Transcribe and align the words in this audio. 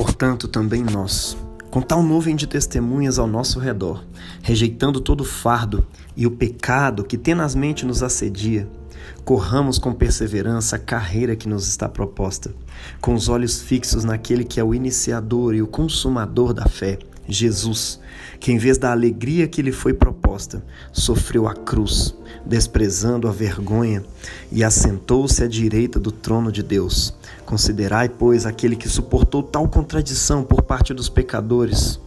Portanto, 0.00 0.48
também 0.48 0.82
nós, 0.82 1.36
com 1.70 1.82
tal 1.82 2.02
nuvem 2.02 2.34
de 2.34 2.46
testemunhas 2.46 3.18
ao 3.18 3.26
nosso 3.26 3.58
redor, 3.58 4.02
rejeitando 4.40 4.98
todo 4.98 5.26
fardo 5.26 5.86
e 6.16 6.26
o 6.26 6.30
pecado 6.30 7.04
que 7.04 7.18
tenazmente 7.18 7.84
nos 7.84 8.02
assedia, 8.02 8.66
corramos 9.26 9.78
com 9.78 9.92
perseverança 9.92 10.76
a 10.76 10.78
carreira 10.78 11.36
que 11.36 11.46
nos 11.46 11.68
está 11.68 11.86
proposta, 11.86 12.50
com 12.98 13.12
os 13.12 13.28
olhos 13.28 13.60
fixos 13.60 14.02
naquele 14.02 14.42
que 14.42 14.58
é 14.58 14.64
o 14.64 14.74
iniciador 14.74 15.54
e 15.54 15.60
o 15.60 15.66
consumador 15.66 16.54
da 16.54 16.64
fé, 16.64 16.98
Jesus, 17.34 18.00
que 18.38 18.52
em 18.52 18.58
vez 18.58 18.78
da 18.78 18.90
alegria 18.90 19.46
que 19.46 19.62
lhe 19.62 19.72
foi 19.72 19.92
proposta, 19.92 20.64
sofreu 20.92 21.46
a 21.46 21.54
cruz, 21.54 22.14
desprezando 22.44 23.28
a 23.28 23.32
vergonha, 23.32 24.02
e 24.50 24.64
assentou-se 24.64 25.42
à 25.42 25.46
direita 25.48 25.98
do 25.98 26.10
trono 26.10 26.50
de 26.50 26.62
Deus. 26.62 27.14
Considerai, 27.44 28.08
pois, 28.08 28.46
aquele 28.46 28.76
que 28.76 28.88
suportou 28.88 29.42
tal 29.42 29.68
contradição 29.68 30.42
por 30.42 30.62
parte 30.62 30.94
dos 30.94 31.08
pecadores, 31.08 32.00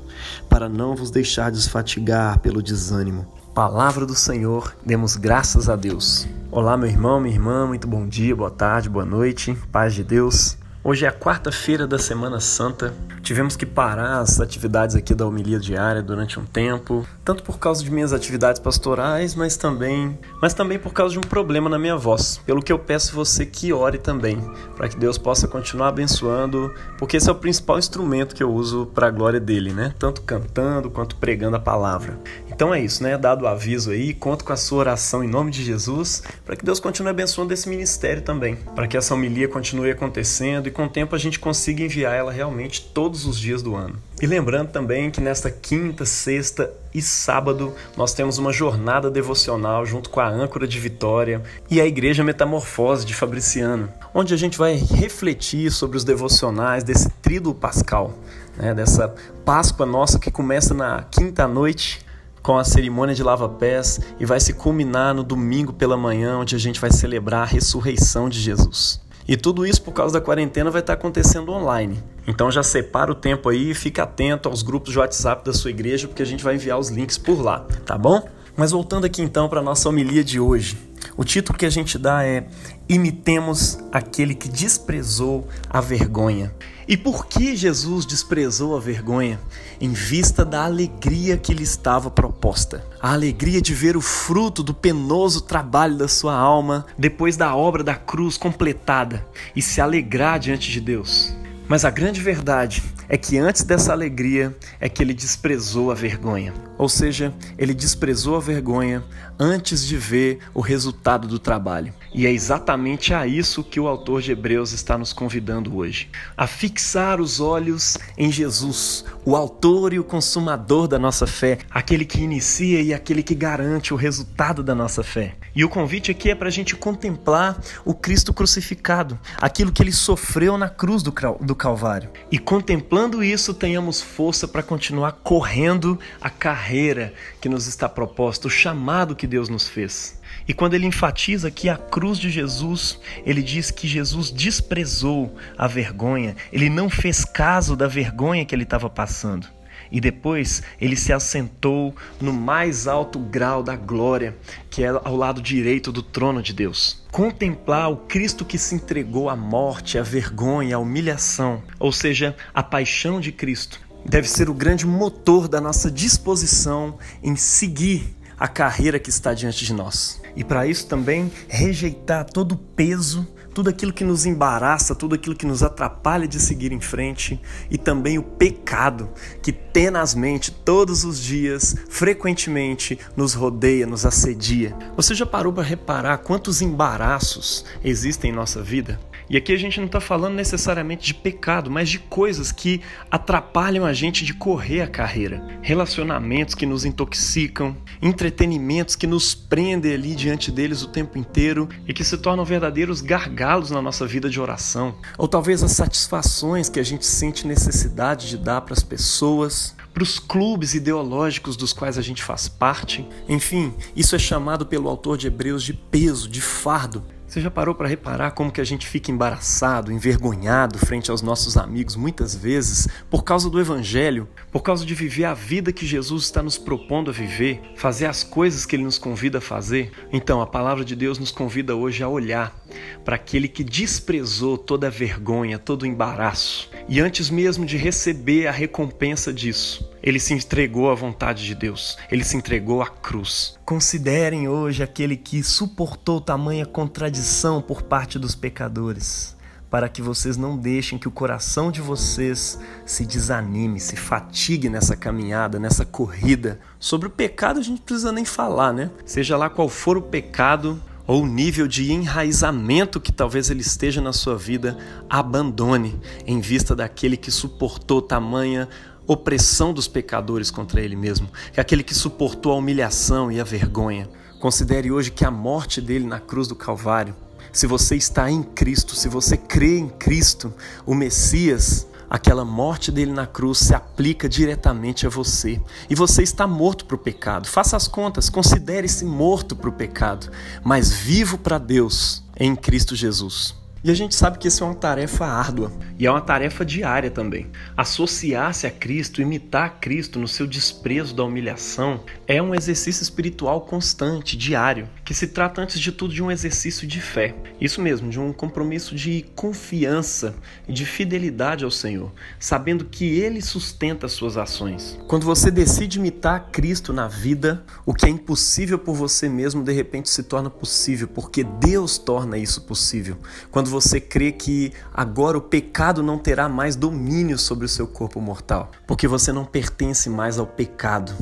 para 0.49 0.69
não 0.69 0.95
vos 0.95 1.11
deixar 1.11 1.51
desfatigar 1.51 2.39
pelo 2.39 2.61
desânimo. 2.61 3.25
Palavra 3.53 4.05
do 4.05 4.15
Senhor, 4.15 4.75
demos 4.83 5.15
graças 5.15 5.69
a 5.69 5.75
Deus. 5.75 6.27
Olá, 6.49 6.75
meu 6.75 6.89
irmão, 6.89 7.19
minha 7.19 7.35
irmã, 7.35 7.67
muito 7.67 7.87
bom 7.87 8.07
dia, 8.07 8.35
boa 8.35 8.49
tarde, 8.49 8.89
boa 8.89 9.05
noite, 9.05 9.55
paz 9.71 9.93
de 9.93 10.03
Deus. 10.03 10.57
Hoje 10.85 11.05
é 11.05 11.07
a 11.07 11.13
quarta-feira 11.13 11.87
da 11.87 11.97
Semana 11.97 12.41
Santa. 12.41 12.93
Tivemos 13.21 13.55
que 13.55 13.65
parar 13.65 14.19
as 14.19 14.41
atividades 14.41 14.97
aqui 14.97 15.15
da 15.15 15.25
homilia 15.25 15.57
diária 15.57 16.01
durante 16.01 16.37
um 16.37 16.45
tempo, 16.45 17.07
tanto 17.23 17.43
por 17.43 17.57
causa 17.57 17.83
de 17.83 17.91
minhas 17.91 18.13
atividades 18.13 18.59
pastorais, 18.59 19.35
mas 19.35 19.55
também, 19.55 20.17
mas 20.41 20.53
também 20.53 20.77
por 20.77 20.93
causa 20.93 21.13
de 21.13 21.19
um 21.19 21.21
problema 21.21 21.69
na 21.69 21.79
minha 21.79 21.95
voz. 21.95 22.39
Pelo 22.45 22.61
que 22.61 22.71
eu 22.71 22.79
peço 22.79 23.15
você 23.15 23.45
que 23.45 23.71
ore 23.71 23.97
também, 23.97 24.37
para 24.75 24.89
que 24.89 24.97
Deus 24.97 25.17
possa 25.17 25.47
continuar 25.47 25.89
abençoando, 25.89 26.73
porque 26.97 27.17
esse 27.17 27.29
é 27.29 27.31
o 27.31 27.35
principal 27.35 27.79
instrumento 27.79 28.35
que 28.35 28.43
eu 28.43 28.51
uso 28.51 28.85
para 28.87 29.07
a 29.07 29.11
glória 29.11 29.39
dele, 29.39 29.71
né? 29.71 29.93
Tanto 29.97 30.21
cantando 30.21 30.89
quanto 30.89 31.15
pregando 31.15 31.55
a 31.55 31.59
palavra. 31.59 32.19
Então 32.49 32.73
é 32.73 32.79
isso, 32.79 33.01
né? 33.01 33.17
Dado 33.17 33.45
o 33.45 33.47
aviso 33.47 33.91
aí, 33.91 34.13
conto 34.13 34.43
com 34.43 34.53
a 34.53 34.57
sua 34.57 34.79
oração 34.79 35.23
em 35.23 35.27
nome 35.27 35.51
de 35.51 35.63
Jesus, 35.63 36.23
para 36.45 36.55
que 36.55 36.65
Deus 36.65 36.79
continue 36.79 37.09
abençoando 37.09 37.53
esse 37.53 37.69
ministério 37.69 38.21
também, 38.21 38.55
para 38.75 38.87
que 38.87 38.97
essa 38.97 39.13
homilia 39.13 39.47
continue 39.47 39.91
acontecendo 39.91 40.67
e 40.67 40.71
com 40.71 40.85
o 40.85 40.89
tempo 40.89 41.15
a 41.15 41.19
gente 41.19 41.39
consiga 41.39 41.83
enviar 41.83 42.15
ela 42.15 42.31
realmente 42.31 42.81
todos 42.93 43.25
os 43.25 43.39
dias 43.39 43.61
do 43.61 43.75
ano. 43.75 43.97
E 44.23 44.25
lembrando 44.25 44.69
também 44.69 45.11
que 45.11 45.19
nesta 45.19 45.51
quinta, 45.51 46.05
sexta 46.05 46.71
e 46.95 47.01
sábado 47.01 47.73
nós 47.97 48.13
temos 48.13 48.37
uma 48.37 48.53
jornada 48.53 49.11
devocional 49.11 49.85
junto 49.85 50.09
com 50.09 50.21
a 50.21 50.29
âncora 50.29 50.65
de 50.65 50.79
Vitória 50.79 51.43
e 51.69 51.81
a 51.81 51.85
Igreja 51.85 52.23
Metamorfose 52.23 53.05
de 53.05 53.13
Fabriciano, 53.13 53.91
onde 54.13 54.33
a 54.33 54.37
gente 54.37 54.57
vai 54.57 54.75
refletir 54.75 55.69
sobre 55.71 55.97
os 55.97 56.05
devocionais 56.05 56.85
desse 56.85 57.09
tríduo 57.21 57.53
pascal, 57.53 58.17
né? 58.55 58.73
dessa 58.73 59.13
Páscoa 59.43 59.85
nossa 59.85 60.17
que 60.17 60.31
começa 60.31 60.73
na 60.73 61.03
quinta 61.03 61.45
noite 61.45 61.99
com 62.41 62.57
a 62.57 62.63
cerimônia 62.63 63.13
de 63.13 63.23
lava-pés 63.23 63.99
e 64.21 64.25
vai 64.25 64.39
se 64.39 64.53
culminar 64.53 65.13
no 65.13 65.25
domingo 65.25 65.73
pela 65.73 65.97
manhã, 65.97 66.37
onde 66.37 66.55
a 66.55 66.59
gente 66.59 66.79
vai 66.79 66.91
celebrar 66.93 67.41
a 67.41 67.51
ressurreição 67.51 68.29
de 68.29 68.39
Jesus. 68.39 69.01
E 69.27 69.37
tudo 69.37 69.65
isso 69.65 69.81
por 69.81 69.93
causa 69.93 70.19
da 70.19 70.25
quarentena 70.25 70.69
vai 70.69 70.81
estar 70.81 70.93
acontecendo 70.93 71.51
online. 71.51 72.03
Então 72.27 72.51
já 72.51 72.63
separa 72.63 73.11
o 73.11 73.15
tempo 73.15 73.49
aí 73.49 73.71
e 73.71 73.73
fica 73.73 74.03
atento 74.03 74.49
aos 74.49 74.61
grupos 74.61 74.91
de 74.91 74.99
WhatsApp 74.99 75.45
da 75.45 75.53
sua 75.53 75.71
igreja, 75.71 76.07
porque 76.07 76.21
a 76.21 76.25
gente 76.25 76.43
vai 76.43 76.55
enviar 76.55 76.77
os 76.77 76.89
links 76.89 77.17
por 77.17 77.41
lá, 77.41 77.65
tá 77.85 77.97
bom? 77.97 78.27
Mas 78.55 78.71
voltando 78.71 79.05
aqui 79.05 79.21
então 79.21 79.49
para 79.49 79.59
a 79.59 79.63
nossa 79.63 79.89
homilia 79.89 80.23
de 80.23 80.39
hoje. 80.39 80.77
O 81.17 81.23
título 81.23 81.57
que 81.57 81.65
a 81.65 81.69
gente 81.69 81.97
dá 81.97 82.23
é 82.23 82.45
Imitemos 82.87 83.79
aquele 83.91 84.35
que 84.35 84.47
desprezou 84.47 85.47
a 85.69 85.81
vergonha. 85.81 86.53
E 86.87 86.97
por 86.97 87.27
que 87.27 87.55
Jesus 87.55 88.05
desprezou 88.05 88.75
a 88.75 88.79
vergonha? 88.79 89.39
Em 89.79 89.93
vista 89.93 90.43
da 90.43 90.65
alegria 90.65 91.37
que 91.37 91.53
lhe 91.53 91.63
estava 91.63 92.11
proposta. 92.11 92.85
A 93.01 93.13
alegria 93.13 93.61
de 93.61 93.73
ver 93.73 93.95
o 93.95 94.01
fruto 94.01 94.61
do 94.61 94.73
penoso 94.73 95.41
trabalho 95.41 95.97
da 95.97 96.07
sua 96.07 96.35
alma 96.35 96.85
depois 96.97 97.37
da 97.37 97.55
obra 97.55 97.83
da 97.83 97.95
cruz 97.95 98.37
completada 98.37 99.25
e 99.55 99.61
se 99.61 99.79
alegrar 99.79 100.39
diante 100.39 100.71
de 100.71 100.81
Deus. 100.81 101.33
Mas 101.67 101.85
a 101.85 101.89
grande 101.89 102.21
verdade 102.21 102.83
é 103.07 103.17
que 103.17 103.37
antes 103.37 103.63
dessa 103.63 103.93
alegria 103.93 104.55
é 104.81 104.89
que 104.89 105.01
ele 105.01 105.13
desprezou 105.13 105.91
a 105.91 105.95
vergonha. 105.95 106.53
Ou 106.77 106.89
seja, 106.89 107.33
ele 107.57 107.73
desprezou 107.73 108.35
a 108.35 108.41
vergonha 108.41 109.01
antes 109.39 109.85
de 109.85 109.95
ver 109.95 110.39
o 110.53 110.59
resultado 110.59 111.27
do 111.27 111.39
trabalho. 111.39 111.93
E 112.13 112.27
é 112.27 112.31
exatamente 112.31 113.11
a 113.11 113.25
isso 113.25 113.63
que 113.63 113.79
o 113.79 113.87
autor 113.87 114.21
de 114.21 114.31
Hebreus 114.31 114.71
está 114.71 114.97
nos 114.97 115.11
convidando 115.11 115.75
hoje: 115.75 116.09
a 116.37 116.45
fixar 116.45 117.19
os 117.19 117.39
olhos 117.39 117.97
em 118.15 118.31
Jesus, 118.31 119.03
o 119.25 119.35
autor 119.35 119.93
e 119.93 119.99
o 119.99 120.03
consumador 120.03 120.87
da 120.87 120.99
nossa 120.99 121.25
fé, 121.25 121.57
aquele 121.71 122.05
que 122.05 122.21
inicia 122.21 122.81
e 122.81 122.93
aquele 122.93 123.23
que 123.23 123.33
garante 123.33 123.93
o 123.93 123.97
resultado 123.97 124.61
da 124.61 124.75
nossa 124.75 125.03
fé. 125.03 125.35
E 125.55 125.63
o 125.63 125.69
convite 125.69 126.11
aqui 126.11 126.29
é 126.29 126.35
para 126.35 126.47
a 126.47 126.51
gente 126.51 126.75
contemplar 126.75 127.59
o 127.85 127.93
Cristo 127.93 128.33
crucificado, 128.33 129.19
aquilo 129.37 129.71
que 129.71 129.81
ele 129.81 129.91
sofreu 129.91 130.57
na 130.57 130.69
cruz 130.69 131.01
do, 131.01 131.13
do 131.41 131.55
Calvário. 131.55 132.09
E 132.31 132.37
contemplando 132.37 133.23
isso, 133.23 133.53
tenhamos 133.53 134.01
força 134.01 134.47
para 134.47 134.63
continuar 134.63 135.13
correndo 135.23 135.99
a 136.21 136.29
carreira 136.29 137.13
que 137.39 137.49
nos 137.49 137.67
está 137.67 137.87
proposta, 137.89 138.47
o 138.47 138.51
chamado 138.51 139.15
que 139.15 139.27
Deus 139.27 139.49
nos 139.49 139.67
fez. 139.67 140.21
E 140.47 140.53
quando 140.53 140.73
ele 140.73 140.85
enfatiza 140.85 141.47
aqui 141.47 141.69
a 141.69 141.77
cruz 141.77 142.17
de 142.17 142.29
Jesus, 142.29 142.99
ele 143.25 143.41
diz 143.41 143.71
que 143.71 143.87
Jesus 143.87 144.31
desprezou 144.31 145.35
a 145.57 145.67
vergonha, 145.67 146.35
ele 146.51 146.69
não 146.69 146.89
fez 146.89 147.23
caso 147.23 147.75
da 147.75 147.87
vergonha 147.87 148.45
que 148.45 148.53
ele 148.53 148.63
estava 148.63 148.89
passando 148.89 149.47
e 149.93 150.01
depois 150.01 150.63
ele 150.81 150.95
se 150.95 151.13
assentou 151.13 151.95
no 152.19 152.33
mais 152.33 152.87
alto 152.87 153.19
grau 153.19 153.61
da 153.61 153.75
glória, 153.75 154.35
que 154.67 154.83
é 154.83 154.87
ao 154.87 155.15
lado 155.15 155.39
direito 155.39 155.91
do 155.91 156.01
trono 156.01 156.41
de 156.41 156.51
Deus. 156.51 157.05
Contemplar 157.11 157.91
o 157.91 157.97
Cristo 157.97 158.43
que 158.43 158.57
se 158.57 158.73
entregou 158.73 159.29
à 159.29 159.35
morte, 159.35 159.99
à 159.99 160.01
vergonha, 160.01 160.77
à 160.77 160.79
humilhação, 160.79 161.61
ou 161.79 161.91
seja, 161.91 162.35
a 162.51 162.63
paixão 162.63 163.21
de 163.21 163.31
Cristo, 163.31 163.79
deve 164.03 164.27
ser 164.27 164.49
o 164.49 164.53
grande 164.53 164.87
motor 164.87 165.47
da 165.47 165.61
nossa 165.61 165.91
disposição 165.91 166.97
em 167.21 167.35
seguir 167.35 168.15
a 168.39 168.47
carreira 168.47 168.97
que 168.97 169.11
está 169.11 169.31
diante 169.31 169.63
de 169.63 169.73
nós. 169.73 170.22
E 170.35 170.43
para 170.43 170.65
isso 170.67 170.87
também 170.87 171.31
rejeitar 171.47 172.25
todo 172.25 172.53
o 172.53 172.57
peso 172.57 173.27
tudo 173.53 173.69
aquilo 173.69 173.93
que 173.93 174.03
nos 174.03 174.25
embaraça, 174.25 174.95
tudo 174.95 175.15
aquilo 175.15 175.35
que 175.35 175.45
nos 175.45 175.61
atrapalha 175.61 176.27
de 176.27 176.39
seguir 176.39 176.71
em 176.71 176.81
frente 176.81 177.39
e 177.69 177.77
também 177.77 178.17
o 178.17 178.23
pecado 178.23 179.09
que 179.41 179.51
tenazmente, 179.51 180.51
todos 180.51 181.03
os 181.03 181.19
dias, 181.19 181.75
frequentemente 181.89 182.97
nos 183.15 183.33
rodeia, 183.33 183.85
nos 183.85 184.05
assedia. 184.05 184.75
Você 184.95 185.13
já 185.13 185.25
parou 185.25 185.53
para 185.53 185.63
reparar 185.63 186.17
quantos 186.17 186.61
embaraços 186.61 187.63
existem 187.83 188.31
em 188.31 188.33
nossa 188.33 188.61
vida? 188.61 188.99
E 189.33 189.37
aqui 189.37 189.51
a 189.51 189.57
gente 189.57 189.79
não 189.79 189.87
está 189.87 189.99
falando 189.99 190.35
necessariamente 190.35 191.07
de 191.07 191.13
pecado, 191.15 191.71
mas 191.71 191.89
de 191.89 191.97
coisas 191.97 192.51
que 192.51 192.81
atrapalham 193.09 193.83
a 193.83 193.91
gente 193.91 194.23
de 194.23 194.31
correr 194.31 194.81
a 194.81 194.87
carreira. 194.87 195.43
Relacionamentos 195.63 196.53
que 196.53 196.67
nos 196.67 196.85
intoxicam, 196.85 197.75
entretenimentos 197.99 198.95
que 198.95 199.07
nos 199.07 199.33
prendem 199.33 199.91
ali 199.91 200.13
diante 200.13 200.51
deles 200.51 200.83
o 200.83 200.87
tempo 200.87 201.17
inteiro 201.17 201.67
e 201.87 201.95
que 201.95 202.03
se 202.03 202.15
tornam 202.15 202.45
verdadeiros 202.45 203.01
gargalos 203.01 203.71
na 203.71 203.81
nossa 203.81 204.05
vida 204.05 204.29
de 204.29 204.39
oração. 204.39 204.93
Ou 205.17 205.27
talvez 205.27 205.63
as 205.63 205.71
satisfações 205.71 206.69
que 206.69 206.79
a 206.79 206.83
gente 206.85 207.03
sente 207.03 207.47
necessidade 207.47 208.29
de 208.29 208.37
dar 208.37 208.61
para 208.61 208.75
as 208.75 208.83
pessoas, 208.83 209.75
para 209.91 210.03
os 210.03 210.19
clubes 210.19 210.75
ideológicos 210.75 211.57
dos 211.57 211.73
quais 211.73 211.97
a 211.97 212.03
gente 212.03 212.21
faz 212.21 212.47
parte. 212.47 213.03
Enfim, 213.27 213.73
isso 213.95 214.15
é 214.15 214.19
chamado 214.19 214.63
pelo 214.63 214.87
autor 214.87 215.17
de 215.17 215.25
Hebreus 215.25 215.63
de 215.63 215.73
peso, 215.73 216.29
de 216.29 216.39
fardo, 216.39 217.03
você 217.33 217.41
já 217.41 217.49
parou 217.49 217.73
para 217.73 217.87
reparar 217.87 218.29
como 218.29 218.51
que 218.51 218.61
a 218.61 218.63
gente 218.63 218.85
fica 218.85 219.09
embaraçado, 219.09 219.91
envergonhado 219.91 220.77
frente 220.77 221.09
aos 221.09 221.23
nossos 221.23 221.57
amigos 221.57 221.95
muitas 221.95 222.35
vezes 222.35 222.87
por 223.09 223.23
causa 223.23 223.49
do 223.49 223.59
evangelho, 223.59 224.29
por 224.51 224.61
causa 224.61 224.85
de 224.85 224.93
viver 224.93 225.25
a 225.25 225.33
vida 225.33 225.73
que 225.73 225.83
Jesus 225.83 226.25
está 226.25 226.43
nos 226.43 226.59
propondo 226.59 227.09
a 227.09 227.13
viver, 227.13 227.59
fazer 227.75 228.05
as 228.05 228.23
coisas 228.23 228.67
que 228.67 228.75
ele 228.75 228.83
nos 228.83 228.99
convida 228.99 229.39
a 229.39 229.41
fazer? 229.41 229.91
Então, 230.11 230.41
a 230.41 230.45
palavra 230.45 230.85
de 230.85 230.95
Deus 230.95 231.17
nos 231.17 231.31
convida 231.31 231.75
hoje 231.75 232.03
a 232.03 232.07
olhar 232.07 232.55
para 233.03 233.15
aquele 233.15 233.47
que 233.47 233.63
desprezou 233.63 234.55
toda 234.55 234.85
a 234.85 234.91
vergonha, 234.91 235.57
todo 235.57 235.81
o 235.81 235.87
embaraço, 235.87 236.69
e 236.87 236.99
antes 236.99 237.31
mesmo 237.31 237.65
de 237.65 237.77
receber 237.77 238.45
a 238.45 238.51
recompensa 238.51 239.33
disso, 239.33 239.91
ele 240.03 240.19
se 240.19 240.33
entregou 240.33 240.91
à 240.91 240.93
vontade 240.93 241.45
de 241.45 241.55
Deus, 241.55 241.97
ele 242.11 242.25
se 242.25 242.35
entregou 242.35 242.81
à 242.81 242.87
cruz. 242.87 243.57
Considerem 243.63 244.49
hoje 244.49 244.83
aquele 244.83 245.15
que 245.15 245.41
suportou 245.41 246.19
tamanha 246.19 246.65
contradição 246.65 247.61
por 247.61 247.83
parte 247.83 248.19
dos 248.19 248.35
pecadores, 248.35 249.33
para 249.71 249.87
que 249.87 250.01
vocês 250.01 250.35
não 250.35 250.57
deixem 250.57 250.99
que 250.99 251.07
o 251.07 251.11
coração 251.11 251.71
de 251.71 251.79
vocês 251.79 252.59
se 252.85 253.05
desanime, 253.05 253.79
se 253.79 253.95
fatigue 253.95 254.67
nessa 254.67 254.95
caminhada, 254.95 255.57
nessa 255.57 255.85
corrida. 255.85 256.59
Sobre 256.77 257.07
o 257.07 257.11
pecado 257.11 257.59
a 257.59 257.63
gente 257.63 257.79
não 257.79 257.85
precisa 257.85 258.11
nem 258.11 258.25
falar, 258.25 258.73
né? 258.73 258.91
Seja 259.05 259.37
lá 259.37 259.49
qual 259.49 259.69
for 259.69 259.97
o 259.97 260.01
pecado, 260.01 260.79
ou 261.05 261.23
o 261.23 261.27
nível 261.27 261.67
de 261.67 261.91
enraizamento 261.91 262.99
que 262.99 263.11
talvez 263.11 263.49
ele 263.49 263.61
esteja 263.61 264.01
na 264.01 264.13
sua 264.13 264.37
vida, 264.37 264.77
abandone 265.09 265.99
em 266.25 266.39
vista 266.39 266.75
daquele 266.75 267.17
que 267.17 267.29
suportou 267.29 268.01
tamanha 268.01 268.69
opressão 269.07 269.73
dos 269.73 269.87
pecadores 269.87 270.49
contra 270.49 270.81
ele 270.81 270.95
mesmo, 270.95 271.29
é 271.55 271.61
aquele 271.61 271.83
que 271.83 271.93
suportou 271.93 272.51
a 272.51 272.55
humilhação 272.55 273.31
e 273.31 273.39
a 273.39 273.43
vergonha. 273.43 274.09
Considere 274.39 274.91
hoje 274.91 275.11
que 275.11 275.25
a 275.25 275.31
morte 275.31 275.81
dele 275.81 276.05
na 276.05 276.19
cruz 276.19 276.47
do 276.47 276.55
Calvário, 276.55 277.15
se 277.51 277.67
você 277.67 277.95
está 277.95 278.31
em 278.31 278.41
Cristo, 278.41 278.95
se 278.95 279.07
você 279.07 279.37
crê 279.37 279.77
em 279.77 279.87
Cristo, 279.87 280.53
o 280.85 280.95
Messias, 280.95 281.87
aquela 282.09 282.43
morte 282.43 282.91
dele 282.91 283.11
na 283.11 283.27
cruz 283.27 283.59
se 283.59 283.73
aplica 283.73 284.27
diretamente 284.27 285.05
a 285.05 285.09
você. 285.09 285.61
E 285.89 285.95
você 285.95 286.23
está 286.23 286.47
morto 286.47 286.85
para 286.85 286.95
o 286.95 286.99
pecado. 286.99 287.47
Faça 287.47 287.77
as 287.77 287.87
contas, 287.87 288.29
considere-se 288.29 289.05
morto 289.05 289.55
para 289.55 289.69
o 289.69 289.73
pecado, 289.73 290.31
mas 290.63 290.91
vivo 290.91 291.37
para 291.37 291.57
Deus 291.57 292.23
em 292.35 292.55
Cristo 292.55 292.95
Jesus. 292.95 293.62
E 293.83 293.91
a 293.91 293.93
gente 293.93 294.15
sabe 294.15 294.37
que 294.37 294.47
isso 294.47 294.63
é 294.63 294.67
uma 294.67 294.75
tarefa 294.75 295.25
árdua 295.25 295.69
e 295.99 296.05
é 296.05 296.09
uma 296.09 296.21
tarefa 296.21 296.63
diária 296.63 297.11
também. 297.11 297.51
Associar-se 297.75 298.65
a 298.65 298.71
Cristo, 298.71 299.21
imitar 299.21 299.81
Cristo 299.81 300.17
no 300.17 300.27
seu 300.27 300.47
desprezo 300.47 301.13
da 301.13 301.25
humilhação 301.25 302.01
é 302.25 302.41
um 302.41 302.55
exercício 302.55 303.03
espiritual 303.03 303.59
constante, 303.59 304.37
diário, 304.37 304.87
que 305.03 305.13
se 305.13 305.27
trata 305.27 305.61
antes 305.61 305.81
de 305.81 305.91
tudo 305.91 306.13
de 306.13 306.23
um 306.23 306.31
exercício 306.31 306.87
de 306.87 307.01
fé. 307.01 307.35
Isso 307.59 307.81
mesmo, 307.81 308.09
de 308.09 308.17
um 308.17 308.31
compromisso 308.31 308.95
de 308.95 309.25
confiança 309.35 310.33
e 310.65 310.71
de 310.71 310.85
fidelidade 310.85 311.65
ao 311.65 311.71
Senhor, 311.71 312.09
sabendo 312.39 312.85
que 312.85 313.19
Ele 313.19 313.41
sustenta 313.41 314.05
as 314.05 314.13
suas 314.13 314.37
ações. 314.37 314.97
Quando 315.09 315.25
você 315.25 315.51
decide 315.51 315.99
imitar 315.99 316.51
Cristo 316.53 316.93
na 316.93 317.09
vida, 317.09 317.65
o 317.85 317.93
que 317.93 318.05
é 318.05 318.09
impossível 318.09 318.79
por 318.79 318.95
você 318.95 319.27
mesmo 319.27 319.61
de 319.61 319.73
repente 319.73 320.09
se 320.09 320.23
torna 320.23 320.49
possível, 320.49 321.09
porque 321.09 321.43
Deus 321.43 321.97
torna 321.97 322.37
isso 322.37 322.61
possível. 322.61 323.17
Quando 323.51 323.72
você 323.73 323.99
crê 323.99 324.31
que 324.31 324.71
agora 324.93 325.35
o 325.35 325.41
pecado 325.41 326.03
não 326.03 326.19
terá 326.19 326.47
mais 326.47 326.75
domínio 326.75 327.39
sobre 327.39 327.65
o 327.65 327.69
seu 327.69 327.87
corpo 327.87 328.21
mortal, 328.21 328.71
porque 328.85 329.07
você 329.07 329.31
não 329.31 329.45
pertence 329.45 330.11
mais 330.11 330.37
ao 330.37 330.45
pecado, 330.45 331.13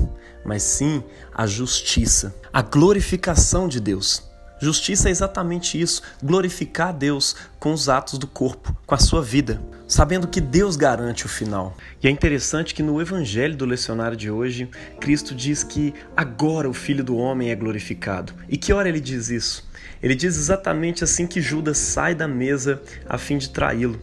mas 0.46 0.62
sim 0.62 1.02
à 1.34 1.48
justiça, 1.48 2.36
à 2.52 2.62
glorificação 2.62 3.70
de 3.70 3.80
Deus. 3.80 4.30
Justiça 4.60 5.08
é 5.08 5.12
exatamente 5.12 5.80
isso, 5.80 6.04
glorificar 6.22 6.90
a 6.90 6.92
Deus 6.92 7.36
com 7.58 7.72
os 7.72 7.88
atos 7.88 8.20
do 8.20 8.28
corpo, 8.28 8.76
com 8.86 8.94
a 8.94 9.00
sua 9.00 9.22
vida, 9.22 9.62
sabendo 9.88 10.28
que 10.28 10.42
Deus 10.42 10.76
garante 10.76 11.26
o 11.26 11.30
final. 11.30 11.76
E 12.04 12.08
é 12.08 12.12
interessante 12.12 12.76
que 12.76 12.84
no 12.84 13.02
evangelho 13.02 13.56
do 13.56 13.66
lecionário 13.66 14.18
de 14.18 14.30
hoje, 14.30 14.70
Cristo 15.00 15.34
diz 15.34 15.64
que 15.64 15.94
agora 16.16 16.70
o 16.70 16.74
Filho 16.74 17.04
do 17.04 17.16
Homem 17.16 17.50
é 17.50 17.56
glorificado. 17.56 18.34
E 18.48 18.58
que 18.58 18.72
hora 18.74 18.90
ele 18.90 19.00
diz 19.00 19.30
isso? 19.30 19.71
Ele 20.02 20.16
diz 20.16 20.36
exatamente 20.38 21.04
assim 21.04 21.28
que 21.28 21.42
Judas 21.42 21.78
sai 21.78 22.16
da 22.16 22.28
mesa 22.28 22.82
a 23.08 23.18
fim 23.18 23.38
de 23.38 23.50
traí-lo. 23.50 24.00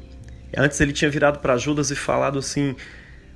Antes 0.57 0.81
ele 0.81 0.93
tinha 0.93 1.11
virado 1.11 1.41
para 1.41 1.57
Judas 1.57 1.91
e 1.91 1.97
falado 1.97 2.39
assim: 2.39 2.75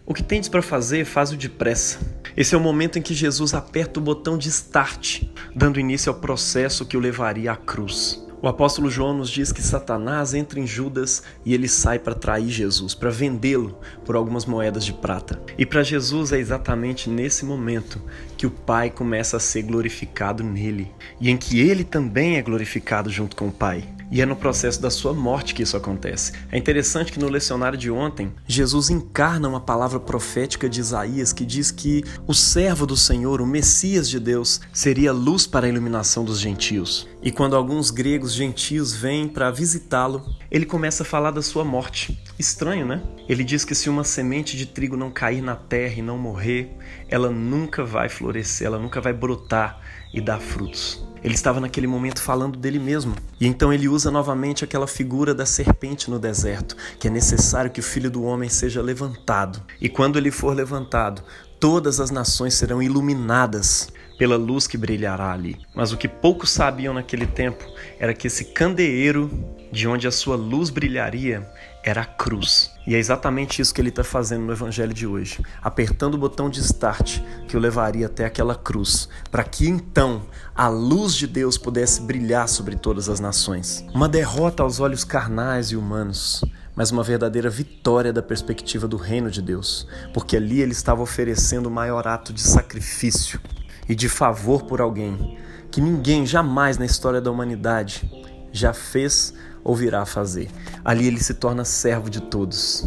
O 0.06 0.14
que 0.14 0.22
tens 0.22 0.48
para 0.48 0.62
fazer, 0.62 1.04
faz-o 1.04 1.36
depressa. 1.36 1.98
Esse 2.36 2.54
é 2.54 2.58
o 2.58 2.60
momento 2.60 2.98
em 2.98 3.02
que 3.02 3.14
Jesus 3.14 3.52
aperta 3.52 4.00
o 4.00 4.02
botão 4.02 4.38
de 4.38 4.48
start, 4.48 5.22
dando 5.54 5.80
início 5.80 6.10
ao 6.10 6.18
processo 6.18 6.86
que 6.86 6.96
o 6.96 7.00
levaria 7.00 7.52
à 7.52 7.56
cruz. 7.56 8.24
O 8.42 8.48
apóstolo 8.48 8.90
João 8.90 9.14
nos 9.14 9.30
diz 9.30 9.52
que 9.52 9.62
Satanás 9.62 10.34
entra 10.34 10.58
em 10.58 10.66
Judas 10.66 11.22
e 11.44 11.54
ele 11.54 11.68
sai 11.68 12.00
para 12.00 12.12
trair 12.12 12.48
Jesus, 12.48 12.92
para 12.92 13.08
vendê-lo 13.08 13.78
por 14.04 14.16
algumas 14.16 14.44
moedas 14.46 14.84
de 14.84 14.92
prata. 14.92 15.40
E 15.56 15.64
para 15.64 15.84
Jesus 15.84 16.32
é 16.32 16.38
exatamente 16.38 17.08
nesse 17.08 17.44
momento 17.44 18.02
que 18.36 18.44
o 18.44 18.50
Pai 18.50 18.90
começa 18.90 19.36
a 19.36 19.40
ser 19.40 19.62
glorificado 19.62 20.42
nele 20.42 20.90
e 21.20 21.30
em 21.30 21.36
que 21.36 21.60
ele 21.60 21.84
também 21.84 22.36
é 22.36 22.42
glorificado 22.42 23.08
junto 23.08 23.36
com 23.36 23.46
o 23.46 23.52
Pai. 23.52 23.84
E 24.12 24.20
é 24.20 24.26
no 24.26 24.36
processo 24.36 24.78
da 24.78 24.90
sua 24.90 25.14
morte 25.14 25.54
que 25.54 25.62
isso 25.62 25.74
acontece. 25.74 26.32
É 26.50 26.58
interessante 26.58 27.10
que 27.10 27.18
no 27.18 27.30
lecionário 27.30 27.78
de 27.78 27.90
ontem, 27.90 28.30
Jesus 28.46 28.90
encarna 28.90 29.48
uma 29.48 29.58
palavra 29.58 29.98
profética 29.98 30.68
de 30.68 30.80
Isaías 30.80 31.32
que 31.32 31.46
diz 31.46 31.70
que 31.70 32.04
o 32.26 32.34
servo 32.34 32.84
do 32.84 32.94
Senhor, 32.94 33.40
o 33.40 33.46
Messias 33.46 34.10
de 34.10 34.20
Deus, 34.20 34.60
seria 34.70 35.14
luz 35.14 35.46
para 35.46 35.64
a 35.64 35.68
iluminação 35.70 36.26
dos 36.26 36.38
gentios. 36.38 37.08
E 37.22 37.30
quando 37.30 37.56
alguns 37.56 37.90
gregos 37.90 38.34
gentios 38.34 38.92
vêm 38.94 39.26
para 39.26 39.50
visitá-lo, 39.50 40.22
ele 40.50 40.66
começa 40.66 41.04
a 41.04 41.06
falar 41.06 41.30
da 41.30 41.40
sua 41.40 41.64
morte. 41.64 42.22
Estranho, 42.38 42.84
né? 42.84 43.02
Ele 43.26 43.42
diz 43.42 43.64
que 43.64 43.74
se 43.74 43.88
uma 43.88 44.04
semente 44.04 44.58
de 44.58 44.66
trigo 44.66 44.94
não 44.94 45.10
cair 45.10 45.40
na 45.40 45.56
terra 45.56 45.94
e 45.96 46.02
não 46.02 46.18
morrer, 46.18 46.76
ela 47.08 47.30
nunca 47.30 47.82
vai 47.82 48.10
florescer, 48.10 48.66
ela 48.66 48.78
nunca 48.78 49.00
vai 49.00 49.14
brotar 49.14 49.80
e 50.12 50.20
dar 50.20 50.38
frutos. 50.38 51.02
Ele 51.22 51.34
estava 51.34 51.60
naquele 51.60 51.86
momento 51.86 52.20
falando 52.20 52.58
dele 52.58 52.78
mesmo. 52.78 53.14
E 53.40 53.46
então 53.46 53.72
ele 53.72 53.88
usa 53.88 54.10
novamente 54.10 54.64
aquela 54.64 54.86
figura 54.86 55.34
da 55.34 55.46
serpente 55.46 56.10
no 56.10 56.18
deserto, 56.18 56.76
que 56.98 57.06
é 57.06 57.10
necessário 57.10 57.70
que 57.70 57.80
o 57.80 57.82
filho 57.82 58.10
do 58.10 58.24
homem 58.24 58.48
seja 58.48 58.82
levantado. 58.82 59.62
E 59.80 59.88
quando 59.88 60.18
ele 60.18 60.30
for 60.30 60.54
levantado, 60.54 61.22
todas 61.60 62.00
as 62.00 62.10
nações 62.10 62.54
serão 62.54 62.82
iluminadas 62.82 63.88
pela 64.22 64.36
luz 64.36 64.68
que 64.68 64.78
brilhará 64.78 65.32
ali. 65.32 65.58
Mas 65.74 65.90
o 65.90 65.96
que 65.96 66.06
poucos 66.06 66.48
sabiam 66.48 66.94
naquele 66.94 67.26
tempo 67.26 67.64
era 67.98 68.14
que 68.14 68.28
esse 68.28 68.44
candeeiro 68.44 69.28
de 69.72 69.88
onde 69.88 70.06
a 70.06 70.12
sua 70.12 70.36
luz 70.36 70.70
brilharia 70.70 71.44
era 71.82 72.02
a 72.02 72.04
cruz. 72.04 72.70
E 72.86 72.94
é 72.94 72.98
exatamente 73.00 73.60
isso 73.60 73.74
que 73.74 73.80
ele 73.80 73.88
está 73.88 74.04
fazendo 74.04 74.44
no 74.44 74.52
Evangelho 74.52 74.94
de 74.94 75.08
hoje, 75.08 75.42
apertando 75.60 76.14
o 76.14 76.18
botão 76.18 76.48
de 76.48 76.60
start 76.60 77.18
que 77.48 77.56
o 77.56 77.58
levaria 77.58 78.06
até 78.06 78.24
aquela 78.24 78.54
cruz, 78.54 79.08
para 79.28 79.42
que 79.42 79.66
então 79.66 80.22
a 80.54 80.68
luz 80.68 81.16
de 81.16 81.26
Deus 81.26 81.58
pudesse 81.58 82.00
brilhar 82.00 82.48
sobre 82.48 82.76
todas 82.76 83.08
as 83.08 83.18
nações. 83.18 83.84
Uma 83.92 84.08
derrota 84.08 84.62
aos 84.62 84.78
olhos 84.78 85.02
carnais 85.02 85.72
e 85.72 85.76
humanos, 85.76 86.44
mas 86.76 86.92
uma 86.92 87.02
verdadeira 87.02 87.50
vitória 87.50 88.12
da 88.12 88.22
perspectiva 88.22 88.86
do 88.86 88.96
reino 88.96 89.32
de 89.32 89.42
Deus, 89.42 89.84
porque 90.14 90.36
ali 90.36 90.60
ele 90.60 90.70
estava 90.70 91.02
oferecendo 91.02 91.66
o 91.66 91.72
maior 91.72 92.06
ato 92.06 92.32
de 92.32 92.40
sacrifício 92.40 93.40
e 93.88 93.94
de 93.94 94.08
favor 94.08 94.62
por 94.64 94.80
alguém 94.80 95.38
que 95.70 95.80
ninguém 95.80 96.26
jamais 96.26 96.76
na 96.76 96.84
história 96.84 97.20
da 97.20 97.30
humanidade 97.30 98.10
já 98.52 98.74
fez 98.74 99.32
ou 99.64 99.74
virá 99.74 100.04
fazer. 100.04 100.50
Ali 100.84 101.06
ele 101.06 101.22
se 101.22 101.34
torna 101.34 101.64
servo 101.64 102.10
de 102.10 102.20
todos, 102.20 102.86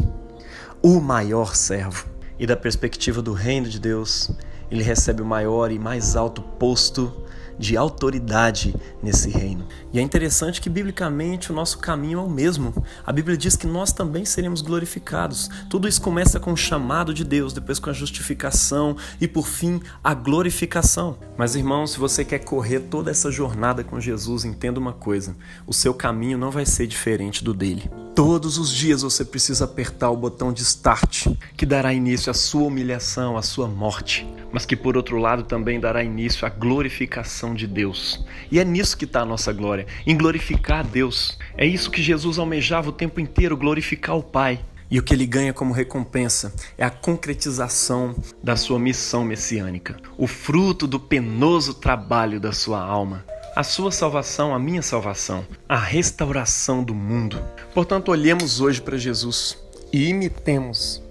o 0.82 1.00
maior 1.00 1.56
servo. 1.56 2.06
E 2.38 2.46
da 2.46 2.56
perspectiva 2.56 3.22
do 3.22 3.34
reino 3.34 3.68
de 3.68 3.80
Deus, 3.80 4.30
ele 4.70 4.84
recebe 4.84 5.22
o 5.22 5.26
maior 5.26 5.72
e 5.72 5.80
mais 5.80 6.16
alto 6.16 6.42
posto 6.42 7.26
de 7.58 7.78
autoridade 7.78 8.76
nesse 9.02 9.30
reino. 9.30 9.68
E 9.94 10.00
é 10.00 10.02
interessante 10.02 10.60
que, 10.60 10.70
biblicamente, 10.70 11.52
o 11.52 11.56
nosso 11.56 11.78
caminho 11.78 12.20
é 12.20 12.22
o 12.22 12.30
mesmo. 12.30 12.74
A 13.06 13.12
Bíblia 13.12 13.38
diz 13.38 13.56
que 13.56 13.68
nós 13.68 13.92
também 13.92 14.26
seremos 14.26 14.62
glorificados. 14.62 15.50
Tudo 15.70 15.88
isso 15.88 16.02
começa 16.02 16.40
com 16.40 16.54
o 16.54 16.58
chamado 16.58 17.14
de 17.14 17.24
Deus, 17.24 17.54
depois 17.54 17.80
com 17.80 17.90
a 17.90 17.94
justificação 17.94 18.98
e, 19.20 19.28
por 19.28 19.48
fim, 19.48 19.82
a 20.04 20.14
glorificação. 20.14 21.18
Mas, 21.38 21.56
irmãos, 21.56 21.92
se 21.92 22.00
você 22.00 22.26
quer 22.26 22.40
correr 22.40 22.82
toda 22.82 23.12
essa 23.12 23.32
jornada 23.32 23.84
com 23.84 24.00
Jesus, 24.00 24.46
entenda 24.46 24.80
uma 24.80 24.94
coisa: 24.94 25.36
o 25.66 25.74
seu 25.74 25.94
caminho 25.94 26.38
não 26.38 26.52
vai 26.52 26.66
ser 26.66 26.88
diferente 26.88 27.44
do 27.44 27.54
dele. 27.54 27.90
Todos 28.16 28.58
os 28.58 28.74
dias 28.74 29.02
você 29.02 29.26
precisa 29.26 29.66
apertar 29.66 30.10
o 30.10 30.16
botão 30.16 30.54
de 30.54 30.62
start, 30.62 31.28
que 31.58 31.66
dará 31.66 31.94
início 31.94 32.32
à 32.32 32.34
sua 32.34 32.64
humilhação, 32.64 33.36
à 33.36 33.42
sua 33.42 33.68
morte, 33.68 34.26
mas 34.54 34.66
que 34.66 34.74
por 34.74 34.96
outro 34.96 35.18
lado 35.18 35.44
também 35.44 35.82
dará 35.82 36.02
início 36.02 36.48
à 36.48 36.50
glorificação 36.50 37.45
de 37.54 37.68
Deus. 37.68 38.26
E 38.52 38.60
é 38.60 38.66
nisso 38.66 38.98
que 38.98 39.06
está 39.06 39.22
a 39.22 39.26
nossa 39.26 39.52
glória, 39.52 39.86
em 40.08 40.18
glorificar 40.18 40.80
a 40.80 40.84
Deus. 40.84 41.38
É 41.58 41.66
isso 41.66 41.92
que 41.92 42.02
Jesus 42.02 42.40
almejava 42.40 42.90
o 42.90 42.94
tempo 42.94 43.20
inteiro, 43.20 43.58
glorificar 43.58 44.16
o 44.16 44.24
Pai. 44.24 44.60
E 44.90 45.00
o 45.00 45.04
que 45.04 45.14
ele 45.14 45.26
ganha 45.26 45.52
como 45.52 45.74
recompensa 45.74 46.54
é 46.78 46.86
a 46.86 46.90
concretização 46.90 48.16
da 48.44 48.56
sua 48.56 48.80
missão 48.80 49.26
messiânica, 49.26 49.98
o 50.18 50.28
fruto 50.28 50.88
do 50.88 51.00
penoso 51.00 51.74
trabalho 51.74 52.40
da 52.40 52.52
sua 52.52 52.80
alma 52.80 53.26
a 53.56 53.64
sua 53.64 53.90
salvação, 53.90 54.54
a 54.54 54.60
minha 54.60 54.82
salvação, 54.82 55.48
a 55.68 55.78
restauração 55.78 56.84
do 56.84 56.94
mundo. 56.94 57.42
Portanto, 57.74 58.10
olhemos 58.10 58.60
hoje 58.60 58.82
para 58.82 58.98
Jesus 58.98 59.58
e 59.94 60.10
imitemos 60.10 61.02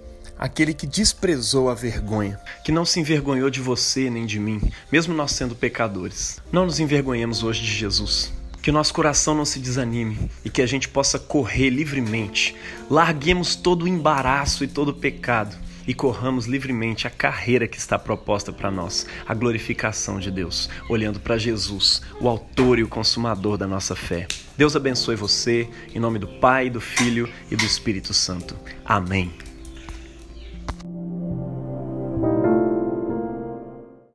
aquele 0.45 0.75
que 0.75 0.85
desprezou 0.85 1.69
a 1.69 1.73
vergonha, 1.73 2.39
que 2.63 2.71
não 2.71 2.85
se 2.85 2.99
envergonhou 2.99 3.49
de 3.49 3.59
você 3.59 4.09
nem 4.11 4.25
de 4.25 4.39
mim, 4.39 4.61
mesmo 4.91 5.13
nós 5.13 5.31
sendo 5.31 5.55
pecadores. 5.55 6.39
Não 6.51 6.65
nos 6.65 6.79
envergonhemos 6.79 7.41
hoje 7.41 7.61
de 7.61 7.73
Jesus. 7.73 8.31
Que 8.61 8.69
o 8.69 8.73
nosso 8.73 8.93
coração 8.93 9.35
não 9.35 9.45
se 9.45 9.59
desanime 9.59 10.29
e 10.43 10.49
que 10.49 10.61
a 10.61 10.65
gente 10.65 10.87
possa 10.87 11.19
correr 11.19 11.69
livremente. 11.69 12.55
Larguemos 12.89 13.55
todo 13.55 13.83
o 13.83 13.87
embaraço 13.87 14.63
e 14.63 14.67
todo 14.67 14.89
o 14.89 14.93
pecado 14.93 15.55
e 15.87 15.93
corramos 15.93 16.45
livremente 16.45 17.05
a 17.05 17.11
carreira 17.11 17.67
que 17.67 17.77
está 17.77 17.97
proposta 17.97 18.51
para 18.51 18.71
nós, 18.71 19.05
a 19.27 19.33
glorificação 19.33 20.19
de 20.19 20.31
Deus, 20.31 20.69
olhando 20.89 21.19
para 21.19 21.37
Jesus, 21.37 22.01
o 22.19 22.27
autor 22.27 22.79
e 22.79 22.83
o 22.83 22.87
consumador 22.87 23.57
da 23.57 23.67
nossa 23.67 23.95
fé. 23.95 24.27
Deus 24.57 24.75
abençoe 24.75 25.15
você, 25.15 25.67
em 25.93 25.99
nome 25.99 26.17
do 26.17 26.27
Pai, 26.27 26.69
do 26.69 26.81
Filho 26.81 27.29
e 27.51 27.55
do 27.55 27.65
Espírito 27.65 28.13
Santo. 28.15 28.55
Amém. 28.83 29.31